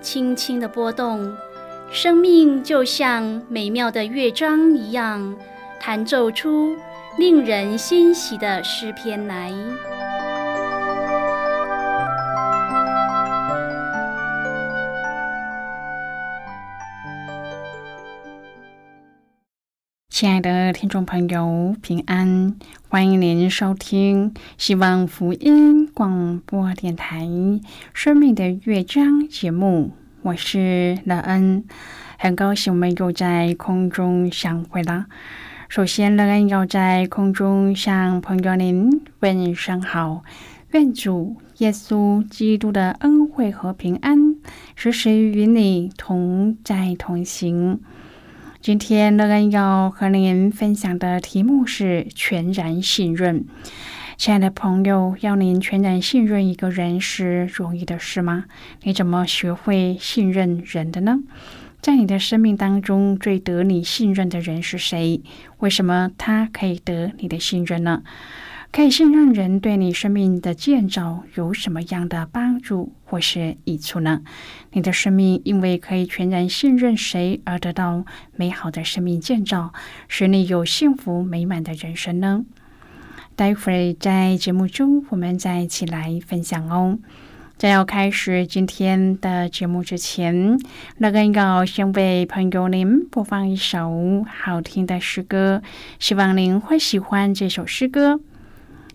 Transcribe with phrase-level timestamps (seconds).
[0.00, 1.36] 轻轻的波动，
[1.90, 5.36] 生命就像美妙的乐章一样，
[5.80, 6.76] 弹奏出
[7.18, 9.52] 令人欣喜的诗篇来。
[20.16, 22.56] 亲爱的听众朋友，平安！
[22.88, 27.26] 欢迎您收听希望福音广播电台
[27.92, 29.90] 《生命的乐章》节目，
[30.22, 31.66] 我是乐恩，
[32.18, 35.04] 很高兴我们又在空中相会了。
[35.68, 40.22] 首先，乐恩要在空中向朋友您问声好，
[40.70, 44.36] 愿主耶稣基督的恩惠和平安
[44.76, 47.80] 时时与你同在同行。
[48.66, 53.44] 今天乐恩要和您分享的题目是全然信任。
[54.16, 58.46] 亲爱的朋友，要您全然信任一个人是容易的事吗？
[58.82, 61.20] 你怎么学会信任人的呢？
[61.80, 65.22] 在你的生命当中，最得你信任的人是谁？
[65.58, 68.02] 为什么他可以得你的信任呢？
[68.76, 74.20] 可以信任人对你生命的建造有什么样的帮助或是益处呢？
[74.72, 78.04] 你的生命因为可以全然信任谁而得到
[78.34, 79.72] 美好的生命建造，
[80.08, 82.44] 使你有幸福美满的人生呢？
[83.34, 86.98] 待会儿在节目中我们再一起来分享哦。
[87.56, 90.58] 在要开始今天的节目之前，
[90.98, 95.62] 那个要先为朋友您播放一首好听的诗歌，
[95.98, 98.20] 希望您会喜欢这首诗歌。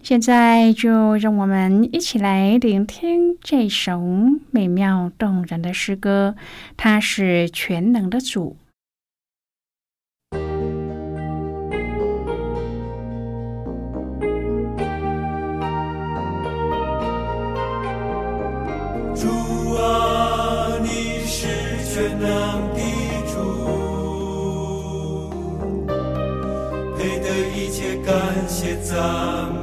[0.03, 4.01] 现在就让我们一起来聆听这首
[4.49, 6.35] 美妙动人的诗歌。
[6.75, 8.57] 它是全能的主。
[19.15, 19.27] 主
[19.75, 21.47] 啊，你是
[21.85, 22.29] 全能
[22.73, 22.81] 的
[23.27, 23.37] 主，
[26.97, 28.11] 配得一切感
[28.47, 28.97] 谢赞
[29.53, 29.60] 美。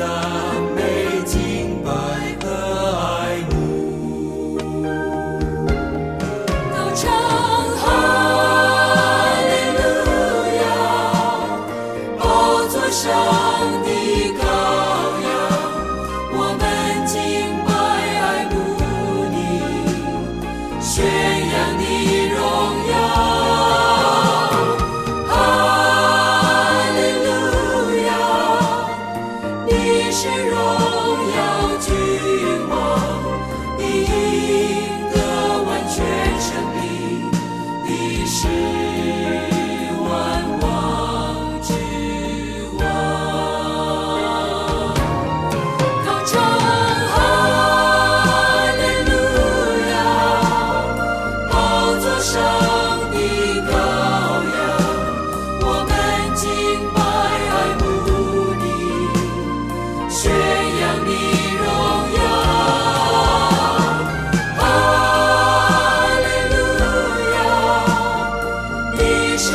[0.00, 0.69] salvação.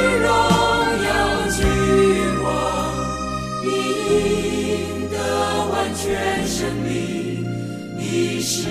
[0.05, 0.27] 荣
[1.05, 1.63] 耀局
[2.41, 2.45] 光
[3.63, 3.67] 你
[4.69, 5.15] 赢得
[5.71, 7.45] 完全胜利
[7.97, 8.67] 你是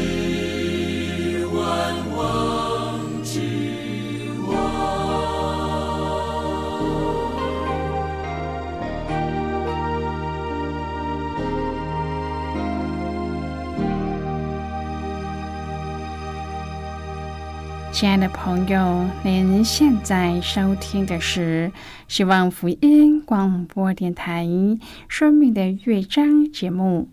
[18.05, 21.73] 亲爱的朋友，您现在收听的是
[22.07, 24.45] 希望福音广播电台
[25.09, 27.09] 《生命的乐章》节目。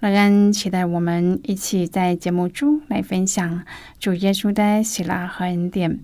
[0.00, 3.64] 乐恩期待我们一起在节目中来分享
[3.98, 6.00] 主耶稣的喜乐和恩典。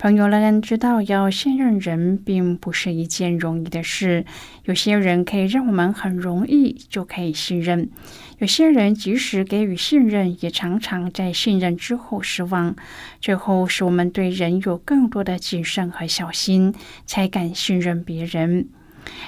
[0.00, 4.24] 朋友，乐恩知道要信任人并不是一件容易的事。
[4.64, 7.90] 有些人可以让我们很容易就可以信任，
[8.38, 12.76] 有些人即使给予信任，也常常在信任之后失望。
[13.20, 16.72] 最后，使我们对人有更多的谨慎和小心，
[17.04, 18.68] 才敢信任别人。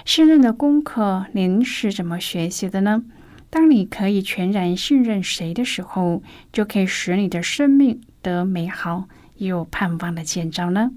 [0.04, 3.02] 信任的功课，您是怎么学习的呢？
[3.50, 6.22] 当你可以全然信任谁的时候，
[6.52, 9.08] 就可以使你的生命得美好。
[9.46, 10.90] 有盼望的建造呢，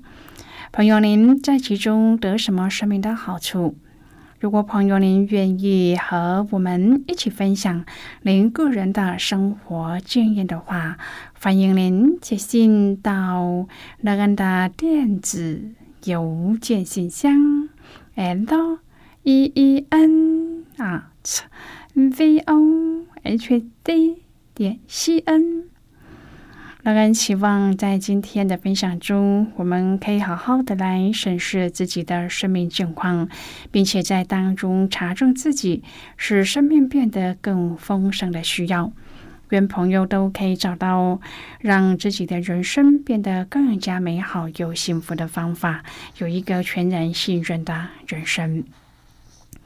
[0.71, 3.75] 朋友，您在其中得什么生命的好处？
[4.39, 7.85] 如果朋友您愿意和我们一起分享
[8.23, 10.97] 您个人的生活经验的话，
[11.39, 13.67] 欢迎您写信到
[14.01, 15.71] 乐安的电子
[16.03, 17.69] 邮件信箱
[18.15, 18.79] ：l
[19.23, 21.43] e e n at
[21.93, 24.23] v o h d
[24.53, 25.72] 点 c n。
[26.83, 33.29] 乐恩期望在今天的分享中，我们可以好好的来审视自己的生命境况，
[33.71, 35.81] 并且在当中查证自己
[36.17, 38.91] 使生命变得更丰盛的需要。
[39.51, 41.21] 愿朋友都可以找到
[41.61, 45.85] 让自己的人生变得更加美好又幸福的方法，
[46.17, 48.65] 有一个全然信任的人生。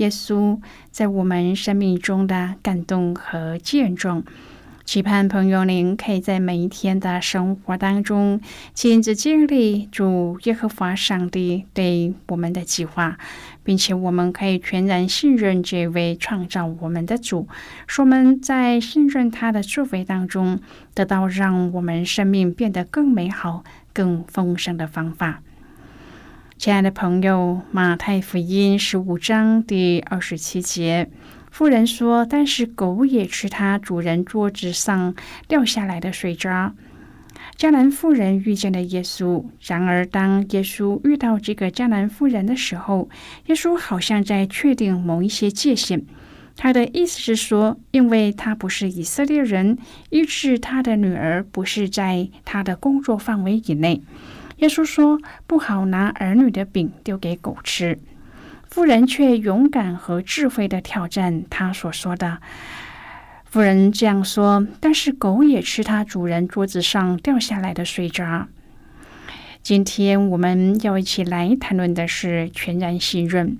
[0.00, 0.58] 耶稣
[0.90, 4.24] 在我们生命中的感动和见证，
[4.86, 8.40] 期盼朋友您可以在每一天的生活当中
[8.72, 13.18] 亲自经历主耶和华上帝对我们的计划，
[13.62, 17.46] 并且我们可以全然信任这位创造我们的主，
[17.86, 20.58] 说我们在信任他的作为当中
[20.94, 25.42] 得到让我们生命变得更美好、更丰盛的方法。
[26.60, 31.08] 亲爱的朋友，《马太福音》十五章第二十七节，
[31.50, 35.14] 妇人说：“但是狗也吃它主人桌子上
[35.48, 36.74] 掉下来的水渣。”
[37.56, 39.42] 迦南妇人遇见了耶稣。
[39.62, 43.08] 然而，当耶稣遇到这个迦南妇人的时候，
[43.46, 46.04] 耶稣好像在确定某一些界限。
[46.58, 49.78] 他的意思是说，因为他不是以色列人，
[50.10, 54.02] 于是他的女儿不是在他的工作范围以内。
[54.60, 57.98] 耶稣说：“不好拿儿女的饼丢给狗吃。”
[58.68, 62.38] 妇人却勇敢和智慧的挑战他所说的。
[63.44, 68.48] 妇人这样说：“但是狗也吃它主人桌子上掉下来的碎渣。”
[69.62, 73.58] 今天我们要一起来谈论的是全然信任。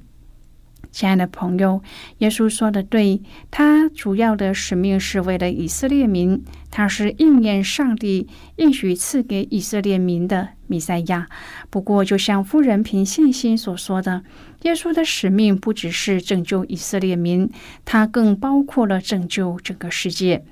[0.90, 1.82] 亲爱的朋友，
[2.18, 11.28] 耶稣说的对，他主要的使命是为了以色列民，他是应验上帝应许赐给以色列民的弥赛亚。
[11.70, 14.24] 不过，就像夫人凭信心所说的，
[14.62, 17.48] 耶稣的使命不只是拯救以色列民，
[17.84, 20.44] 他更包括了拯救整个世界。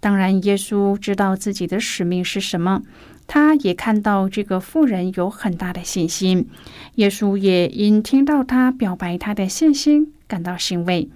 [0.00, 2.82] 当然，耶稣知道自己的使命是什么。
[3.26, 6.48] 他也看到这个妇人有很大的信心，
[6.96, 11.08] 耶稣也因听到他表白他的信心感到欣慰。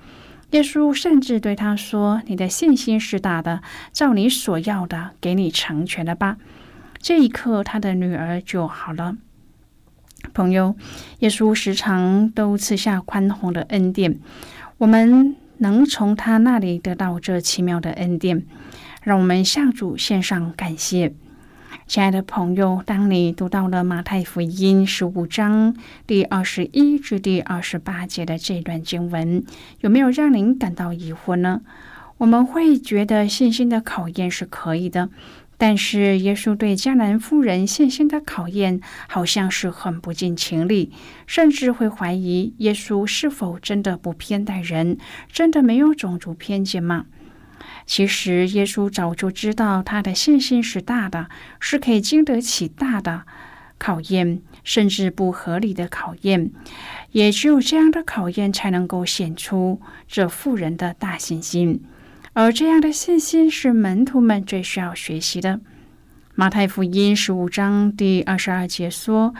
[0.51, 3.63] 耶稣甚至对他说：“你的信心是大的，
[3.93, 6.39] 照你所要的，给你成全了吧。”
[7.01, 9.17] 这一刻，他的女儿就好了。
[10.33, 10.75] 朋友，
[11.19, 14.19] 耶稣时常都赐下宽宏的恩典，
[14.79, 18.45] 我们能从他那里得到这奇妙的恩典，
[19.03, 21.13] 让我们向主献上感谢。
[21.87, 25.75] 亲爱的朋友，当你读到了马太福音十五章
[26.07, 29.45] 第二十一至第二十八节的这段经文，
[29.81, 31.63] 有没有让您感到疑惑呢？
[32.19, 35.09] 我们会觉得信心的考验是可以的，
[35.57, 40.93] 但是耶稣对迦南妇人信心的考验好像是很不近情理，
[41.27, 44.99] 甚至会怀疑耶稣是否真的不偏待人，
[45.31, 47.07] 真的没有种族偏见吗？
[47.89, 53.23] 其实耶稣早就知道他的信心是大的，是可以经得起大的
[53.79, 56.51] 考验，甚至不合理的考验。
[57.13, 61.83] 也只有这样的考验，才能够显出这富人的大信心。
[62.35, 65.61] 而这样的信心是门徒们最需要学习的。
[66.35, 69.35] 马太福音十五章第二十二节说：“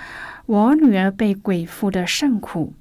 [0.47, 2.73] 我女儿被鬼附的甚苦。”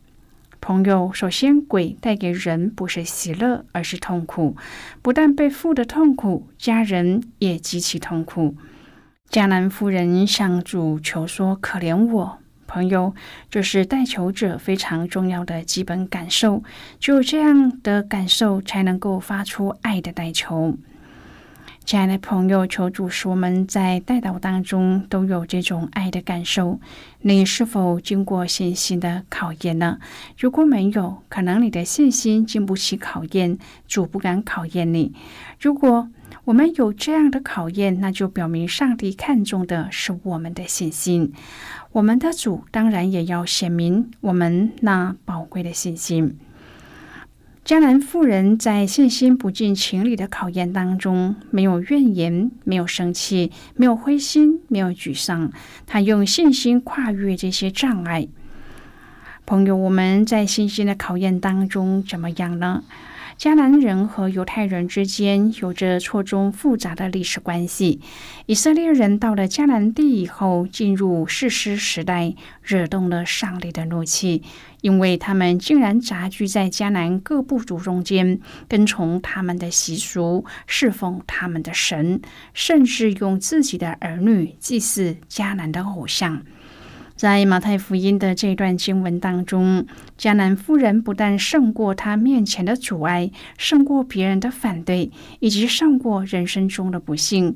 [0.68, 4.58] 朋友，首先，鬼带给人不是喜乐，而是痛苦。
[5.02, 8.54] 不但被负的痛苦，家人也极其痛苦。
[9.30, 13.16] 迦南夫人向主求说：“可怜我。”朋友，
[13.50, 16.62] 这是代求者非常重要的基本感受。
[17.00, 20.78] 只有这样的感受，才能够发出爱的代求。
[21.88, 26.82] 亲爱的朋友，求主使我们在代祷当中都有这种爱的感受。
[27.22, 29.98] 你是否经过信心的考验呢？
[30.38, 35.14] 如果没有，可能你的信心经不起考验，主不敢考验你。
[35.62, 36.10] 如果
[36.44, 41.32] 我们有这样的考验，那就表明上帝看重的是我们的信心。
[41.94, 46.38] 我们的主当然也要显明我们那宝贵的信心。
[47.68, 55.52] 迦南妇人在信心不尽情理的考验当中，没有怨言，没有生气，没有灰心，没有沮丧。
[55.86, 58.26] 她用信心跨越这些障碍。
[59.46, 62.86] 朋友，我们在信心的考验当中怎么样呢？
[63.38, 68.02] 迦南人和犹太人之间有着错综复杂的历史关系。
[68.48, 74.42] 以色列人到了迦南地以后，进入士师时代，惹动了上帝的怒气，
[74.82, 82.20] 因为他们竟然杂居在迦南各部族中间，跟从他们的习俗，侍奉他们的神，
[82.56, 86.42] 甚至用自己的儿女祭祀迦南的偶像。
[87.18, 89.88] 在马太福音的这段经文当中，
[90.20, 95.10] 迦南夫人不但胜过她面前的阻碍，胜过别人的反对，
[95.40, 97.56] 以及胜过人生中的不幸。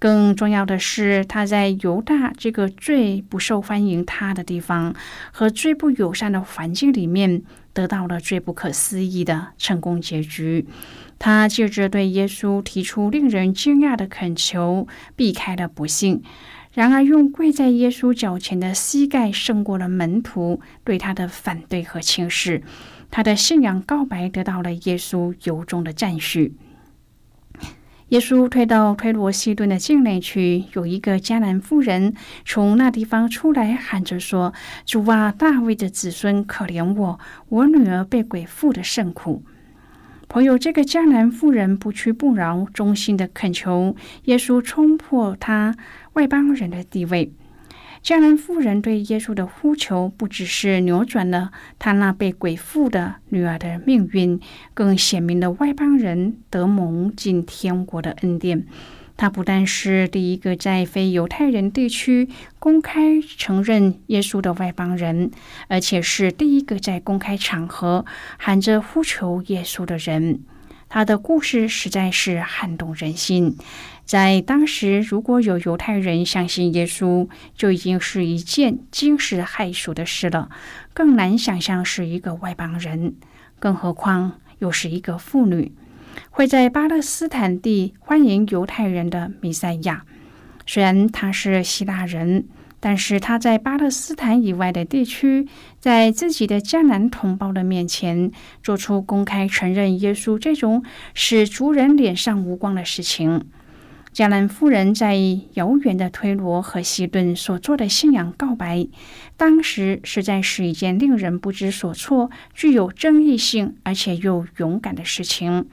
[0.00, 4.92] 更重要的是，她在犹大这个最不受欢迎她的地方
[5.30, 10.66] 和最不友善的环境里面，得到了最不可思议的成功结局。
[11.16, 16.22] 她借着对耶稣提出令人惊讶的恳求，避开了不幸。
[16.76, 22.62] 然而，用跪在耶稣脚前的膝盖胜过了门徒对他的反对和轻视。
[23.10, 26.54] 他的信仰告白得到了耶稣由衷的赞许。
[28.08, 32.12] 耶稣退到推罗西顿的境内去，有一个迦南妇人
[32.44, 34.52] 从那地方出来，喊着说
[34.84, 37.18] ：“主啊，大卫的子孙，可怜我，
[37.48, 39.42] 我女儿被鬼附的甚苦。”
[40.28, 45.74] 朋友，这个迦南妇人不屈不挠，衷心的恳求耶稣冲破他
[46.14, 47.32] 外邦人的地位。
[48.02, 54.38] 迦南妇人对耶稣的呼求，不只是扭转了她那被鬼附的女儿的命运，
[54.74, 58.66] 更显明了外邦人得蒙进天国的恩典。
[59.16, 65.30] 他不但是第一个在非犹太人地区公开承认耶稣的外邦人，
[65.68, 68.04] 而且是第一个在公开场合
[68.36, 70.40] 喊着呼求耶稣的人。
[70.88, 73.56] 他的故事实在是撼动人心。
[74.04, 80.48] 在当时，如果有犹太人相信耶稣，就已经是一件惊世骇俗的事了，
[80.94, 83.16] 更难想象是一个外邦人，
[83.58, 85.72] 更何况又是一个妇女。
[86.30, 90.04] 会在巴勒斯坦地欢迎犹太人的弥赛亚，
[90.66, 92.46] 虽然他是希腊人，
[92.80, 95.48] 但是他在巴勒斯坦以外的地区，
[95.80, 98.30] 在自己的迦南同胞的面前，
[98.62, 103.46] 做出公开承认耶稣这种使族人脸上无光的事情。
[104.14, 105.14] 迦南夫人在
[105.54, 108.88] 遥远的推罗和西顿所做的信仰告白，
[109.36, 115.66] 当时实在是一件令人不知所措、具有争议性而且又勇敢的事情。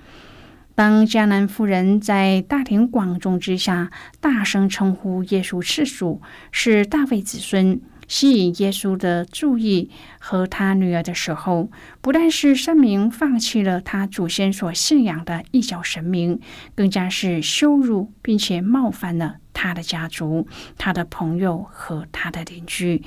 [0.76, 6.20] 当迦南夫人在大庭广众之下大声称呼耶稣是主，
[6.52, 11.70] 是大卫子孙，吸引耶稣的注意和他女儿的时候，
[12.02, 16.40] 不但是声明放弃了他祖先所信仰的一角神明，
[16.74, 20.48] 更加是羞辱并且冒犯了他的家族、
[20.80, 23.04] 他的朋友和他的邻居。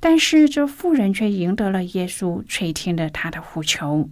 [0.00, 4.08] 但是这妇人却赢得了耶稣垂听了他的呼求。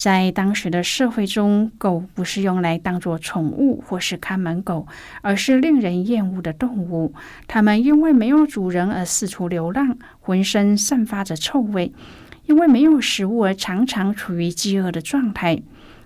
[0.00, 4.86] 在当时的社会中，狗不是用来当做宠物或是看门狗，
[5.20, 7.12] 而是令人厌恶的动物。
[7.46, 11.92] 它们因为没有主人而四处流浪，浑身散发着臭味；
[12.46, 15.60] 因为没有食物而常常处于饥饿的状态。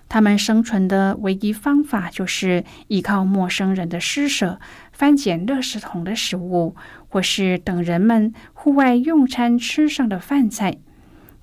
[0.09, 4.59] 它们生存的唯一方法就是依靠陌生人的施舍，
[4.91, 6.75] 翻捡垃圾桶的食物，
[7.07, 10.79] 或是等人们户外用餐吃剩的饭菜。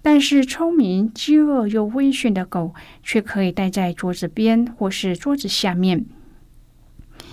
[0.02, 6.04] 但是聪明、饥饿又温驯的狗，却可以待在桌子边或是桌子下面。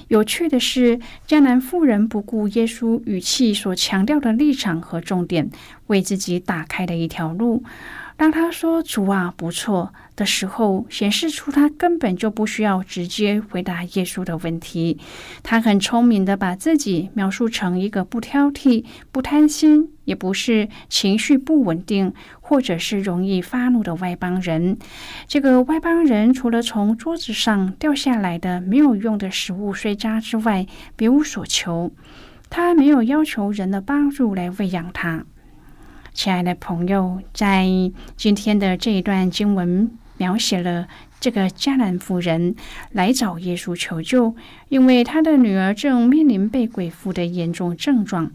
[0.07, 5.49] 有趣的是，迦南妇人不顾耶稣语气所强调的立场和重点，
[5.88, 7.63] 为自己打开了一条路。
[8.19, 14.99] 当他说“主啊，不错”的时候，显示出他根本就不需要直接回答耶稣的问题。
[15.41, 18.83] 他很聪明的把自己描述成一个不挑剔、
[19.13, 24.77] 不贪心，也不是情绪不稳定，或者是容易发怒的外邦人。
[25.25, 31.93] 这个外邦人除了从桌子上掉下来的没有用的食物碎渣之外，别无所求。
[32.49, 35.23] 他没有要求人的帮助来喂养他。
[36.13, 37.65] 亲爱的朋友，在
[38.17, 40.87] 今天的这一段经文描写了
[41.19, 42.55] 这个迦南妇人
[42.91, 44.35] 来找耶稣求救，
[44.67, 48.31] 因为她的女儿正面临被鬼附的严重症状。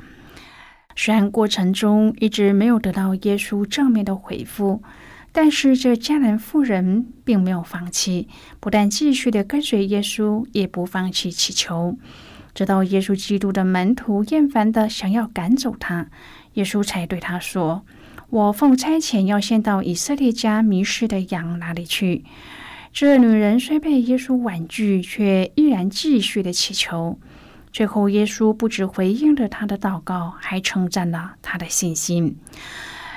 [0.97, 4.83] 虽然过程中一直没有得到耶稣正面的回复，
[5.33, 8.29] 但是这迦南妇人并没有放弃，
[8.61, 11.99] 不但继续的跟随耶稣，也不放弃祈求，
[12.55, 16.07] 直到耶稣基督的门徒厌烦的想要赶走他。
[16.55, 17.85] 耶稣才对他说
[18.31, 22.25] ：“我奉差遣要先到以色列家迷失的羊哪里去？”
[22.93, 27.19] 这女人虽被耶稣婉拒，却依然继续的祈求。
[27.73, 32.37] 最后，耶稣不止回应了他的祷告，还称赞了他的信心。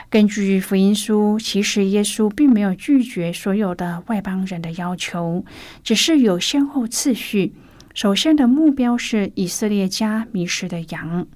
[0.09, 5.45] 根据福音书，其实耶稣并没有拒绝所有的外邦人的要求，
[5.83, 7.53] 只是有先后次序。
[7.93, 11.27] 首先的目标是以色列家迷失的羊。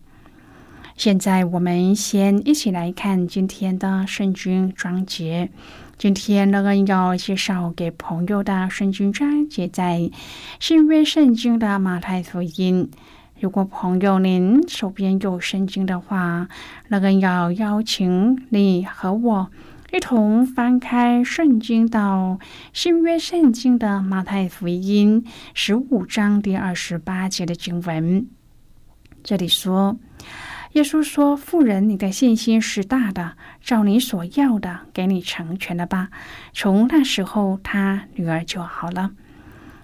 [1.01, 5.49] 现在我们先一起来看今天的圣经章节。
[5.97, 10.11] 今天乐恩要介绍给朋友的圣经章节在
[10.59, 12.91] 新约圣经的马太福音。
[13.39, 16.47] 如果朋友您手边有圣经的话，
[16.87, 19.49] 乐恩要邀请你和我
[19.91, 22.37] 一同翻开圣经到
[22.73, 25.25] 新约圣经的马太福音
[25.55, 28.27] 十五章第二十八节的经文。
[29.23, 29.97] 这里说。
[30.73, 36.09] 耶稣说：“妇人，你的信心是大的，照你所要的，给你成全了吧。”
[36.53, 39.11] 从那时候，他女儿就好了。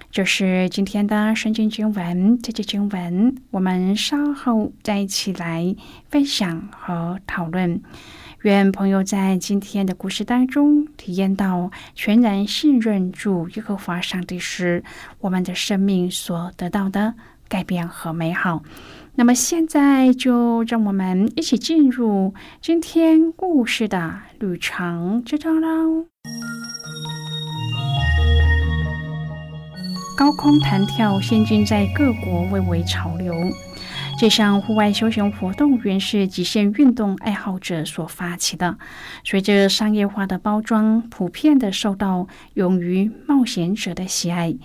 [0.09, 2.41] 这是今天的圣经经文。
[2.41, 5.75] 这节经文，我们稍后再一起来
[6.09, 7.81] 分享和讨论。
[8.43, 14.81] 愿朋友在今天的故事当中体验到全然信任主耶和华上帝时，
[15.19, 17.13] 我们的生命所得到的
[17.47, 18.63] 改变和美好。
[19.15, 26.05] 那么现在就让我们一起进入今天故事的旅程之中喽。
[30.15, 33.33] 高空弹跳现今在各国蔚为潮流。
[34.19, 38.79] 这项户外休闲活动原是极限运动爱好者所发起的，
[39.23, 44.55] 随着商业化的包装，普遍的受到勇于冒险者的喜爱。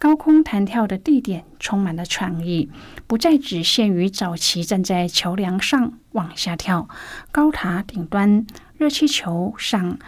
[0.00, 2.70] 高空弹跳的地点充满了创意，
[3.06, 6.88] 不再只限于早期站在桥梁上往下跳、
[7.30, 8.46] 高塔顶端、
[8.78, 9.98] 热气球上、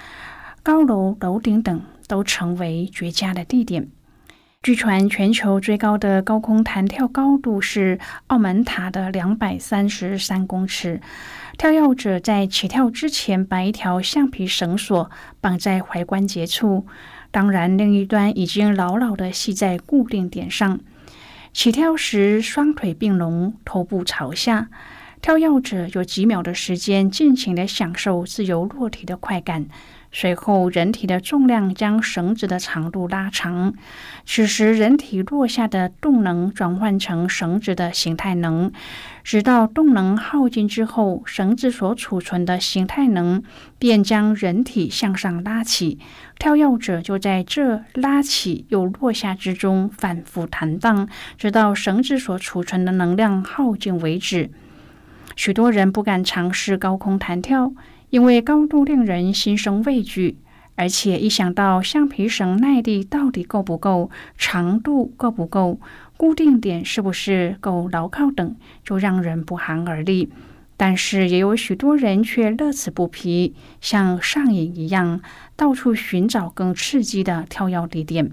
[0.62, 3.90] 高楼楼顶等，都成为绝佳的地点。
[4.62, 11.02] 据传，全球最高的高空弹跳高度是澳门塔的两百三十三公尺。
[11.58, 15.10] 跳跃者在起跳之前，把一条橡皮绳索
[15.40, 16.86] 绑在踝关节处。
[17.30, 20.80] 当然，另一端已经牢牢地系在固定点上。
[21.52, 24.68] 起跳时，双腿并拢，头部朝下。
[25.20, 29.66] 跳跃者有几秒的时间，尽情地享受自由落体的快感。
[30.14, 33.72] 随后，人体的重量将绳子的长度拉长。
[34.26, 38.70] 此时，人体落下的动能转换成绳子的形态能，
[39.24, 43.42] 直到动能耗尽之后，绳子所储存的形态能
[43.78, 45.98] 便将人体向上拉起。
[46.38, 54.50] 跳跃者就在这拉起又落下之中反复弹荡，直到绳子所储存的能量耗尽为止。
[55.34, 57.72] 许多人不敢尝试高空弹跳。
[58.12, 60.36] 因为高度令人心生畏惧，
[60.74, 65.80] 而且一想到橡皮绳耐力到底够不够、长度够不够、
[66.18, 70.28] 固定点是不是够牢靠等，就让人不寒而栗。
[70.76, 75.22] 但是也有许多人却乐此不疲，像上瘾一样，
[75.56, 78.30] 到处寻找更刺激的跳跃地点。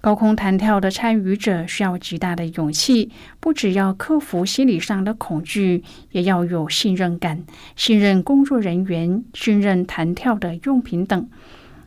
[0.00, 7.44] 高空弹跳的参与者需要极大的勇气，不只要克服心理上的恐惧，也要有信任感，
[7.76, 11.28] 信任工作人员，信任弹跳的用品等。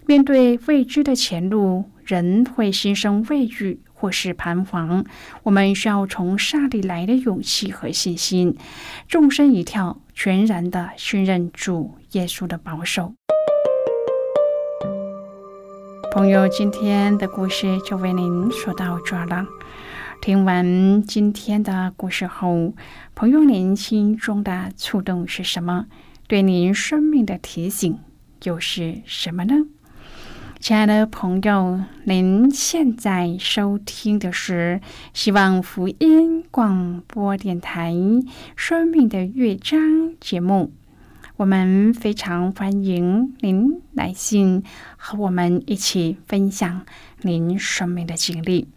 [0.06, 5.04] 面对未知的前路，人会心生畏惧或是彷徨。
[5.42, 8.56] 我们需要从上帝来的勇气和信心，
[9.08, 13.14] 纵身一跳，全然的信任主耶稣的保守。
[16.14, 19.48] 朋友，今天的故事就为您说到这了。
[20.22, 22.76] 听完今天的故事后，
[23.16, 25.88] 朋友您心中的触动是什么？
[26.28, 27.98] 对您生命的提醒
[28.44, 29.56] 又是什么呢？
[30.60, 34.82] 亲爱的朋友，您现在收听的是
[35.16, 37.92] 希望福音广播电台
[38.56, 39.80] 《生命的乐章》
[40.22, 40.72] 节目。
[41.36, 44.64] 我们非常欢迎您来信
[44.98, 46.86] 和我们一起分享
[47.24, 48.68] 您生命的经历。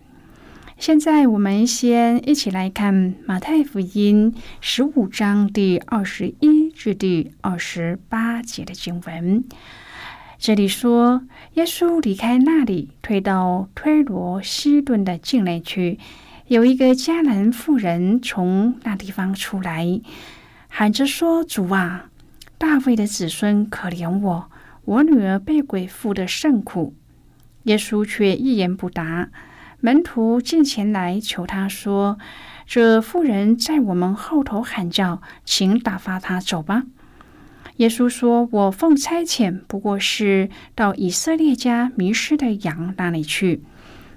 [0.78, 9.44] 现在，我们先一起来看马太福音十五章第二十一至第二十八节的经文。
[10.38, 11.22] 这里说，
[11.54, 15.98] 耶稣离开那里，退到推罗西顿的境内去。
[16.46, 20.00] 有一个迦南妇人从那地方出来，
[20.68, 22.08] 喊着说：“主啊，
[22.58, 24.50] 大卫的子孙，可怜我，
[24.84, 26.94] 我女儿被鬼附的甚苦。”
[27.64, 29.28] 耶稣却一言不答。
[29.80, 32.18] 门徒进前来求他说
[32.66, 36.84] ：“这妇人在我们后头喊叫，请打发她走吧。”
[37.76, 43.62] 耶稣说：“我奉差遣，不过是到以色列家迷失的羊那里去。”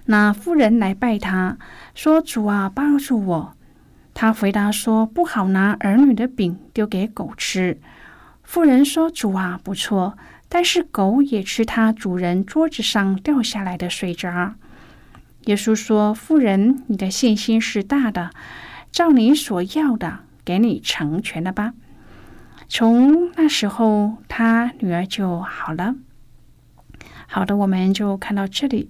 [0.06, 1.58] 那妇人来拜他，
[1.94, 3.54] 说：“主啊，帮助我。”
[4.16, 7.78] 他回答说：“不好拿儿女的饼丢给狗吃。”
[8.50, 14.56] 妇人说：“主啊，不错，但是狗也吃它主人桌子上掉下来的水渣。”
[15.46, 18.32] 耶稣说：“妇人，你的信心是大的，
[18.92, 21.76] 照你所要的，给你成全了吧。”
[22.68, 25.94] 从那时候，他女儿就好了。
[27.28, 28.90] 好的，我们就看到这里，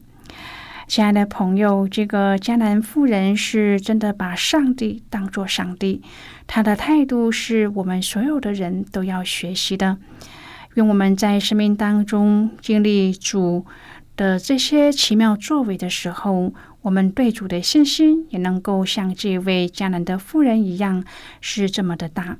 [0.90, 6.02] 亲爱的朋友，这个迦南妇人是真的把上帝当作上帝，
[6.48, 10.00] 她的态度是我们所有的人都要学习的。
[10.74, 13.68] 愿我们在生命当中经历主
[14.18, 21.04] 的这些奇妙作为的时候，我们对主的信心也能够像这位迦南的妇人一样，
[21.40, 22.40] 是这么的大。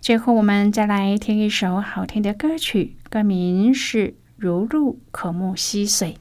[0.00, 6.14] 最后，我们再来听一首好听的歌曲，歌名是《如露可沐溪水》。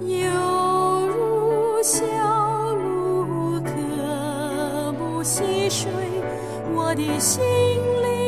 [0.00, 2.04] 犹如小
[2.74, 3.70] 鹿可
[4.92, 5.90] 沐溪水，
[6.74, 8.25] 我的心灵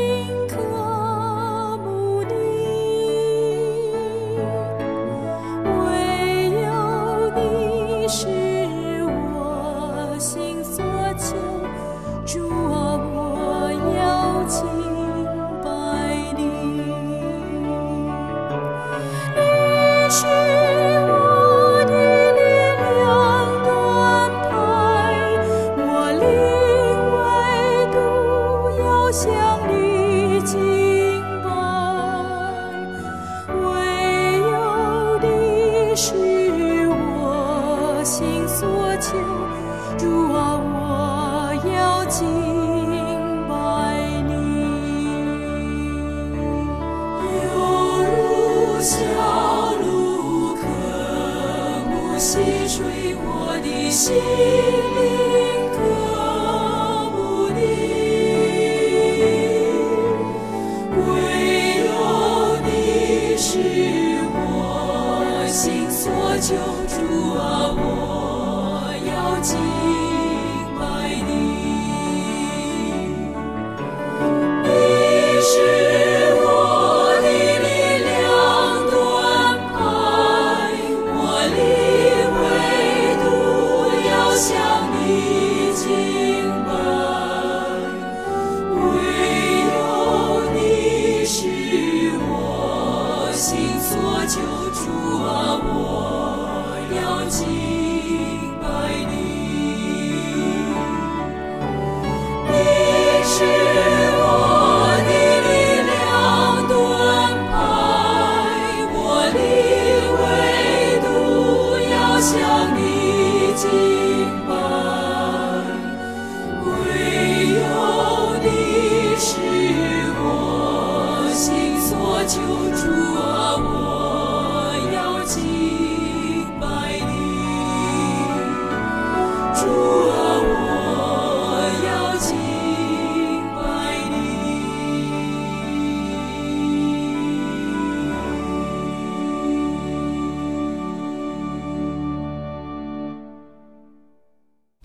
[54.10, 54.57] 我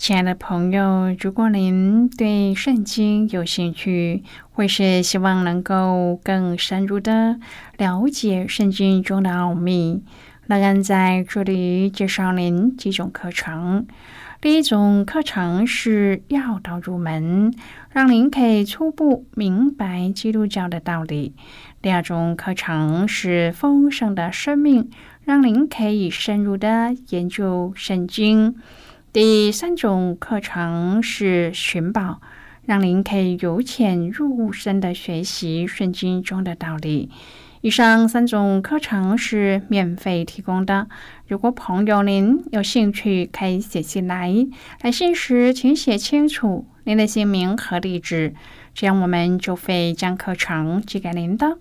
[0.04, 7.40] 亲爱的朋友，如果您对圣经有兴趣，或是希望能够更深入的
[7.78, 10.04] 了解圣经中的奥秘，
[10.46, 13.88] 乐恩在这里介绍您几种课程。
[14.42, 17.54] 第一种课程是要道入门，
[17.90, 21.32] 让您可以初步明白基督教的道理；
[21.82, 24.90] 第二种课程是丰盛的生命，
[25.24, 28.58] 让您可以深入的研究圣经。
[29.14, 32.20] 第三种课程是寻宝，
[32.66, 37.12] 让您可以由浅入深的学习圣经中的道理。
[37.62, 40.88] 以上三种课程是免费提供的。
[41.28, 44.34] 如果朋友您有兴趣，可以写信来。
[44.82, 48.34] 来信时请写清楚您的姓名和地址，
[48.74, 51.60] 这样我们就会将课程寄给您的。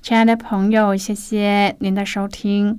[0.00, 2.78] 亲爱的朋友，谢谢您的收听。